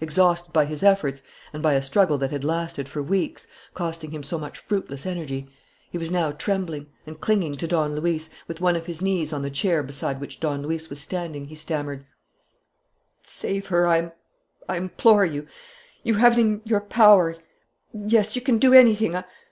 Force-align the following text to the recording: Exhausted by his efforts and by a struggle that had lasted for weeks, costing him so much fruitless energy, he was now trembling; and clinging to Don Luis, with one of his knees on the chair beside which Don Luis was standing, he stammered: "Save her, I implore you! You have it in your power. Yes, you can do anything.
Exhausted 0.00 0.52
by 0.52 0.64
his 0.64 0.84
efforts 0.84 1.22
and 1.52 1.60
by 1.60 1.72
a 1.74 1.82
struggle 1.82 2.16
that 2.16 2.30
had 2.30 2.44
lasted 2.44 2.88
for 2.88 3.02
weeks, 3.02 3.48
costing 3.74 4.12
him 4.12 4.22
so 4.22 4.38
much 4.38 4.56
fruitless 4.58 5.04
energy, 5.04 5.48
he 5.90 5.98
was 5.98 6.08
now 6.08 6.30
trembling; 6.30 6.86
and 7.04 7.20
clinging 7.20 7.56
to 7.56 7.66
Don 7.66 7.96
Luis, 7.96 8.30
with 8.46 8.60
one 8.60 8.76
of 8.76 8.86
his 8.86 9.02
knees 9.02 9.32
on 9.32 9.42
the 9.42 9.50
chair 9.50 9.82
beside 9.82 10.20
which 10.20 10.38
Don 10.38 10.62
Luis 10.62 10.88
was 10.88 11.00
standing, 11.00 11.46
he 11.46 11.56
stammered: 11.56 12.06
"Save 13.24 13.66
her, 13.74 13.88
I 13.88 14.12
implore 14.72 15.24
you! 15.26 15.48
You 16.04 16.14
have 16.14 16.38
it 16.38 16.40
in 16.40 16.60
your 16.62 16.82
power. 16.82 17.34
Yes, 17.92 18.36
you 18.36 18.42
can 18.42 18.58
do 18.60 18.72
anything. 18.72 19.20